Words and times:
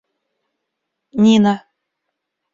Нина 1.21 1.53